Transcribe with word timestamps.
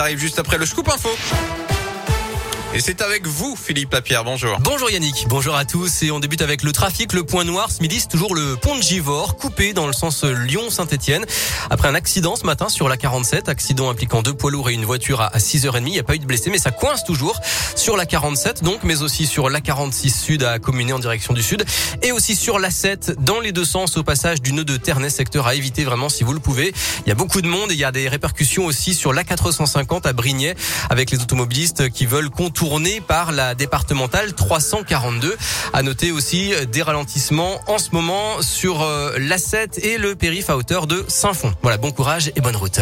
Ça 0.00 0.04
arrive 0.04 0.18
juste 0.18 0.38
après 0.38 0.56
le 0.56 0.64
scoop 0.64 0.88
info. 0.88 1.10
Et 2.72 2.78
c'est 2.78 3.02
avec 3.02 3.26
vous, 3.26 3.56
Philippe 3.56 3.92
Lapierre. 3.92 4.22
Bonjour. 4.22 4.56
Bonjour 4.60 4.88
Yannick. 4.88 5.26
Bonjour 5.28 5.56
à 5.56 5.64
tous. 5.64 6.04
Et 6.04 6.12
on 6.12 6.20
débute 6.20 6.40
avec 6.40 6.62
le 6.62 6.70
trafic. 6.70 7.12
Le 7.12 7.24
point 7.24 7.42
noir 7.42 7.68
ce 7.68 7.82
midi, 7.82 7.98
c'est 7.98 8.06
toujours 8.06 8.32
le 8.32 8.54
pont 8.54 8.76
de 8.76 8.80
Givors, 8.80 9.36
coupé 9.36 9.72
dans 9.72 9.88
le 9.88 9.92
sens 9.92 10.22
Lyon-Saint-Etienne. 10.22 11.26
Après 11.68 11.88
un 11.88 11.96
accident 11.96 12.36
ce 12.36 12.46
matin 12.46 12.68
sur 12.68 12.88
la 12.88 12.96
47, 12.96 13.48
accident 13.48 13.90
impliquant 13.90 14.22
deux 14.22 14.34
poids 14.34 14.52
lourds 14.52 14.70
et 14.70 14.74
une 14.74 14.84
voiture 14.84 15.20
à 15.20 15.36
6h30. 15.36 15.78
Il 15.78 15.84
n'y 15.86 15.98
a 15.98 16.04
pas 16.04 16.14
eu 16.14 16.20
de 16.20 16.26
blessés, 16.26 16.48
mais 16.48 16.58
ça 16.58 16.70
coince 16.70 17.02
toujours 17.02 17.40
sur 17.74 17.96
la 17.96 18.06
47, 18.06 18.62
donc, 18.62 18.84
mais 18.84 19.02
aussi 19.02 19.26
sur 19.26 19.50
la 19.50 19.60
46 19.60 20.10
sud 20.10 20.44
à 20.44 20.60
Communé 20.60 20.92
en 20.92 21.00
direction 21.00 21.34
du 21.34 21.42
sud. 21.42 21.64
Et 22.02 22.12
aussi 22.12 22.36
sur 22.36 22.60
la 22.60 22.70
7 22.70 23.16
dans 23.18 23.40
les 23.40 23.50
deux 23.50 23.64
sens 23.64 23.96
au 23.96 24.04
passage 24.04 24.42
du 24.42 24.52
nœud 24.52 24.64
de 24.64 24.76
Ternay, 24.76 25.10
secteur 25.10 25.48
à 25.48 25.56
éviter 25.56 25.82
vraiment 25.82 26.08
si 26.08 26.22
vous 26.22 26.34
le 26.34 26.40
pouvez. 26.40 26.72
Il 27.04 27.08
y 27.08 27.12
a 27.12 27.16
beaucoup 27.16 27.42
de 27.42 27.48
monde 27.48 27.72
et 27.72 27.74
il 27.74 27.80
y 27.80 27.84
a 27.84 27.90
des 27.90 28.08
répercussions 28.08 28.64
aussi 28.64 28.94
sur 28.94 29.12
la 29.12 29.24
450 29.24 30.06
à 30.06 30.12
Brignais 30.12 30.54
avec 30.88 31.10
les 31.10 31.20
automobilistes 31.20 31.90
qui 31.90 32.06
veulent 32.06 32.30
contourner 32.30 32.59
tourné 32.60 33.00
par 33.00 33.32
la 33.32 33.54
départementale 33.54 34.34
342. 34.34 35.34
À 35.72 35.82
noter 35.82 36.12
aussi 36.12 36.52
des 36.70 36.82
ralentissements 36.82 37.58
en 37.66 37.78
ce 37.78 37.92
moment 37.92 38.42
sur 38.42 38.82
euh, 38.82 39.16
l'A7 39.16 39.80
et 39.80 39.96
le 39.96 40.14
périph' 40.14 40.50
à 40.50 40.58
hauteur 40.58 40.86
de 40.86 41.02
Saint-Fond. 41.08 41.54
Voilà, 41.62 41.78
bon 41.78 41.90
courage 41.90 42.30
et 42.36 42.40
bonne 42.42 42.56
route. 42.56 42.78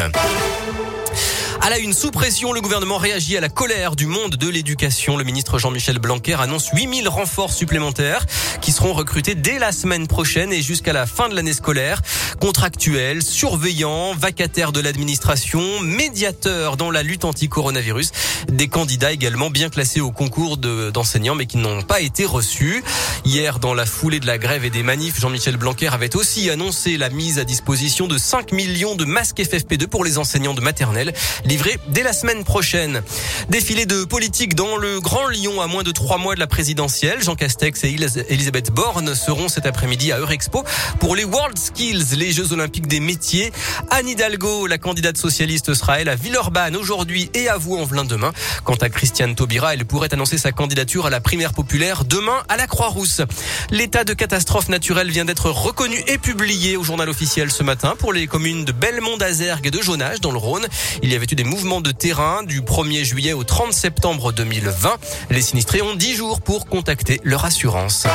À 1.61 1.71
la 1.71 1.79
une, 1.79 1.93
sous 1.93 2.13
pression, 2.13 2.53
le 2.53 2.61
gouvernement 2.61 2.99
réagit 2.99 3.37
à 3.37 3.41
la 3.41 3.49
colère 3.49 3.97
du 3.97 4.07
monde 4.07 4.37
de 4.37 4.49
l'éducation. 4.49 5.17
Le 5.17 5.25
ministre 5.25 5.59
Jean-Michel 5.59 5.99
Blanquer 5.99 6.37
annonce 6.41 6.69
8000 6.73 7.09
renforts 7.09 7.53
supplémentaires 7.53 8.25
qui 8.61 8.71
seront 8.71 8.93
recrutés 8.93 9.35
dès 9.35 9.59
la 9.59 9.73
semaine 9.73 10.07
prochaine 10.07 10.53
et 10.53 10.63
jusqu'à 10.63 10.93
la 10.93 11.05
fin 11.05 11.29
de 11.29 11.35
l'année 11.35 11.53
scolaire. 11.53 12.01
Contractuels, 12.41 13.23
surveillants, 13.23 14.15
vacataires 14.15 14.71
de 14.71 14.81
l'administration, 14.81 15.81
médiateurs 15.81 16.77
dans 16.77 16.93
la 16.93 17.03
lutte 17.03 17.25
anti-coronavirus. 17.25 18.13
Des 18.49 18.69
candidats 18.69 19.13
également 19.13 19.51
bien 19.51 19.69
classés 19.69 20.01
au 20.01 20.13
concours 20.13 20.59
d'enseignants 20.59 21.35
mais 21.35 21.47
qui 21.47 21.57
n'ont 21.57 21.83
pas 21.83 22.01
été 22.01 22.25
reçus. 22.25 22.85
Hier, 23.25 23.59
dans 23.59 23.75
la 23.75 23.85
foulée 23.85 24.21
de 24.21 24.27
la 24.27 24.39
grève 24.39 24.65
et 24.65 24.71
des 24.71 24.85
manifs, 24.85 25.21
Jean-Michel 25.21 25.57
Blanquer 25.57 25.89
avait 25.89 26.15
aussi 26.17 26.49
annoncé 26.51 26.97
la 26.97 27.11
mise 27.11 27.39
à 27.39 27.45
disposition 27.45 28.07
de 28.07 28.17
5 28.17 28.53
millions 28.53 28.95
de 28.95 29.05
masques 29.05 29.39
FFP2 29.39 29.89
pour 29.89 30.05
les 30.05 30.19
enseignants 30.19 30.55
de 30.55 30.61
maternelle 30.61 31.13
livré 31.49 31.79
dès 31.89 32.03
la 32.03 32.13
semaine 32.13 32.45
prochaine. 32.45 33.03
Défilé 33.49 33.87
de 33.87 34.05
politique 34.05 34.55
dans 34.55 34.77
le 34.77 35.01
Grand 35.01 35.29
Lyon 35.29 35.63
à 35.63 35.67
moins 35.67 35.83
de 35.83 35.93
trois 35.93 36.19
mois 36.19 36.35
de 36.35 36.41
la 36.41 36.47
présidentielle. 36.47 37.23
Jean 37.23 37.37
Castex 37.37 37.85
et 37.85 37.97
Elisabeth 38.29 38.71
Borne 38.71 39.15
seront 39.15 39.49
cet 39.49 39.65
après-midi 39.65 40.13
à 40.13 40.19
Eurexpo 40.19 40.63
pour 41.01 41.17
les 41.17 41.25
World 41.25 41.57
Skills, 41.57 42.17
les 42.17 42.33
Jeux 42.33 42.53
Olympiques 42.53 42.87
des 42.87 43.01
métiers. 43.01 43.51
Anne 43.91 44.09
Hidalgo, 44.09 44.67
la 44.67 44.77
candidate 44.77 45.17
socialiste, 45.17 45.73
sera 45.73 46.01
elle 46.01 46.11
à 46.11 46.17
Villeurbanne 46.17 46.77
aujourd'hui 46.77 47.31
et 47.33 47.49
à 47.49 47.57
Vaux-en-Velin 47.57 48.05
demain. 48.05 48.33
Quant 48.65 48.75
à 48.75 48.91
Christiane 48.91 49.35
Taubira, 49.35 49.73
elle 49.73 49.87
pourrait 49.87 50.13
annoncer 50.13 50.37
sa 50.37 50.53
candidature 50.53 51.07
à 51.07 51.11
la 51.11 51.21
primaire 51.21 51.55
populaire 51.55 52.05
demain 52.05 52.43
à 52.51 52.59
la 52.59 52.67
Croix-Rousse. 52.67 53.23
L'état 53.71 54.05
de 54.05 54.13
catastrophe 54.13 54.69
naturelle 54.69 55.11
vient 55.11 55.25
d'être 55.25 55.51
reconnu 55.51 55.97
et 56.09 56.19
publié 56.19 56.77
au 56.77 56.85
journal 56.85 57.09
officiel 57.09 57.51
ce 57.51 57.63
matin 57.63 57.95
pour 57.99 58.13
les 58.13 58.27
communes 58.27 58.67
de 58.67 58.73
Belmont 58.73 59.17
d'Azergue 59.17 59.67
et 59.69 59.71
de 59.71 59.81
Jonage 59.81 60.21
dans 60.21 60.33
le 60.33 60.39
Rhône. 60.39 60.67
Il 61.03 61.11
y 61.11 61.17
avait 61.17 61.27
eu 61.31 61.38
des 61.39 61.45
mouvements 61.45 61.81
de 61.81 61.93
terrain 61.93 62.43
du 62.43 62.63
1er 62.63 63.05
juillet 63.05 63.33
au 63.33 63.45
30 63.45 63.73
septembre 63.73 64.33
2020. 64.33 64.97
Les 65.31 65.41
sinistrés 65.41 65.83
ont 65.83 65.95
10 65.95 66.17
jours 66.17 66.41
pour 66.41 66.67
contacter 66.67 67.21
leur 67.23 67.45
assurance. 67.45 68.09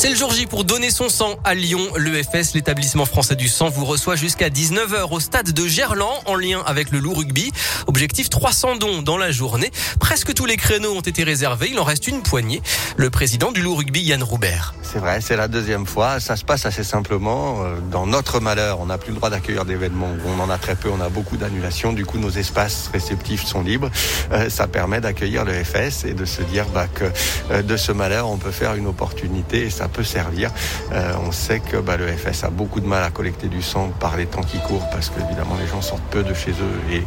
C'est 0.00 0.08
le 0.08 0.14
jour 0.14 0.32
J 0.32 0.46
pour 0.46 0.64
donner 0.64 0.90
son 0.90 1.10
sang 1.10 1.36
à 1.44 1.54
Lyon. 1.54 1.86
L'EFS, 1.94 2.54
l'établissement 2.54 3.04
français 3.04 3.36
du 3.36 3.48
sang, 3.48 3.68
vous 3.68 3.84
reçoit 3.84 4.16
jusqu'à 4.16 4.48
19h 4.48 5.12
au 5.12 5.20
stade 5.20 5.52
de 5.52 5.66
Gerland 5.66 6.22
en 6.24 6.36
lien 6.36 6.62
avec 6.64 6.90
le 6.90 7.00
loup 7.00 7.12
rugby. 7.12 7.52
Objectif 7.86 8.30
300 8.30 8.76
dons 8.76 9.02
dans 9.02 9.18
la 9.18 9.30
journée. 9.30 9.70
Presque 9.98 10.32
tous 10.32 10.46
les 10.46 10.56
créneaux 10.56 10.94
ont 10.94 11.02
été 11.02 11.22
réservés. 11.22 11.68
Il 11.70 11.78
en 11.78 11.84
reste 11.84 12.08
une 12.08 12.22
poignée. 12.22 12.62
Le 12.96 13.10
président 13.10 13.52
du 13.52 13.60
loup 13.60 13.74
rugby, 13.74 14.00
Yann 14.00 14.22
Roubert. 14.22 14.74
C'est 14.82 15.00
vrai, 15.00 15.20
c'est 15.20 15.36
la 15.36 15.48
deuxième 15.48 15.84
fois. 15.84 16.18
Ça 16.18 16.34
se 16.36 16.46
passe 16.46 16.64
assez 16.64 16.82
simplement. 16.82 17.62
Euh, 17.62 17.76
dans 17.92 18.06
notre 18.06 18.40
malheur, 18.40 18.80
on 18.80 18.86
n'a 18.86 18.96
plus 18.96 19.10
le 19.10 19.16
droit 19.16 19.28
d'accueillir 19.28 19.66
d'événements. 19.66 20.08
On 20.26 20.40
en 20.40 20.48
a 20.48 20.56
très 20.56 20.76
peu, 20.76 20.88
on 20.88 21.02
a 21.02 21.10
beaucoup 21.10 21.36
d'annulations. 21.36 21.92
Du 21.92 22.06
coup, 22.06 22.16
nos 22.16 22.30
espaces 22.30 22.88
réceptifs 22.90 23.44
sont 23.44 23.60
libres. 23.60 23.90
Euh, 24.32 24.48
ça 24.48 24.66
permet 24.66 25.02
d'accueillir 25.02 25.44
l'EFS 25.44 26.06
et 26.06 26.14
de 26.14 26.24
se 26.24 26.40
dire 26.40 26.64
bah, 26.72 26.86
que 26.86 27.04
euh, 27.50 27.60
de 27.60 27.76
ce 27.76 27.92
malheur, 27.92 28.30
on 28.30 28.38
peut 28.38 28.50
faire 28.50 28.74
une 28.76 28.86
opportunité 28.86 29.68
peut 29.90 30.04
servir. 30.04 30.50
Euh, 30.92 31.14
on 31.26 31.32
sait 31.32 31.60
que 31.60 31.76
bah, 31.76 31.96
le 31.96 32.06
FS 32.06 32.44
a 32.44 32.50
beaucoup 32.50 32.80
de 32.80 32.86
mal 32.86 33.02
à 33.02 33.10
collecter 33.10 33.48
du 33.48 33.62
sang 33.62 33.92
par 34.00 34.16
les 34.16 34.26
temps 34.26 34.42
qui 34.42 34.58
courent 34.58 34.88
parce 34.90 35.10
que 35.10 35.20
évidemment 35.20 35.56
les 35.60 35.66
gens 35.66 35.82
sortent 35.82 36.02
peu 36.10 36.22
de 36.22 36.34
chez 36.34 36.52
eux 36.52 36.92
et 36.92 37.02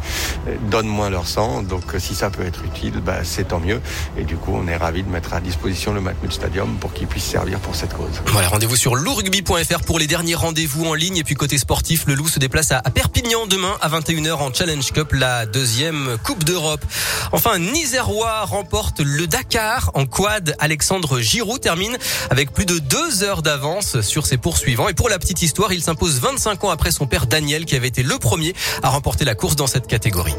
euh, 0.48 0.56
donnent 0.70 0.86
moins 0.86 1.10
leur 1.10 1.26
sang. 1.26 1.62
Donc 1.62 1.94
euh, 1.94 1.98
si 1.98 2.14
ça 2.14 2.30
peut 2.30 2.44
être 2.44 2.64
utile, 2.64 3.00
bah, 3.04 3.24
c'est 3.24 3.48
tant 3.48 3.60
mieux. 3.60 3.80
Et 4.18 4.24
du 4.24 4.36
coup, 4.36 4.52
on 4.54 4.68
est 4.68 4.76
ravi 4.76 5.02
de 5.02 5.08
mettre 5.08 5.34
à 5.34 5.40
disposition 5.40 5.92
le 5.92 6.00
Matmut 6.00 6.32
Stadium 6.32 6.76
pour 6.76 6.92
qu'il 6.92 7.06
puisse 7.06 7.24
servir 7.24 7.58
pour 7.60 7.74
cette 7.74 7.92
cause. 7.94 8.22
Voilà, 8.26 8.48
rendez-vous 8.48 8.76
sur 8.76 8.94
lourugby.fr 8.94 9.80
pour 9.84 9.98
les 9.98 10.06
derniers 10.06 10.34
rendez-vous 10.34 10.84
en 10.86 10.94
ligne. 10.94 11.16
Et 11.16 11.24
puis 11.24 11.34
côté 11.34 11.58
sportif, 11.58 12.04
le 12.06 12.14
Loup 12.14 12.28
se 12.28 12.38
déplace 12.38 12.72
à 12.72 12.82
Perpignan 12.82 13.46
demain 13.46 13.76
à 13.80 13.88
21h 13.88 14.34
en 14.34 14.52
Challenge 14.52 14.92
Cup, 14.92 15.12
la 15.12 15.46
deuxième 15.46 16.16
Coupe 16.22 16.44
d'Europe. 16.44 16.84
Enfin, 17.32 17.58
Nizerois 17.58 18.44
remporte 18.44 19.00
le 19.00 19.26
Dakar 19.26 19.90
en 19.94 20.06
quad. 20.06 20.54
Alexandre 20.58 21.20
Giroud 21.20 21.60
termine 21.60 21.96
avec 22.30 22.52
de 22.64 22.78
deux 22.78 23.22
heures 23.22 23.42
d'avance 23.42 24.00
sur 24.00 24.26
ses 24.26 24.36
poursuivants. 24.36 24.88
Et 24.88 24.94
pour 24.94 25.08
la 25.08 25.18
petite 25.18 25.42
histoire, 25.42 25.72
il 25.72 25.82
s'impose 25.82 26.20
25 26.20 26.64
ans 26.64 26.70
après 26.70 26.90
son 26.90 27.06
père 27.06 27.26
Daniel 27.26 27.64
qui 27.64 27.76
avait 27.76 27.88
été 27.88 28.02
le 28.02 28.18
premier 28.18 28.54
à 28.82 28.90
remporter 28.90 29.24
la 29.24 29.34
course 29.34 29.56
dans 29.56 29.66
cette 29.66 29.86
catégorie. 29.86 30.34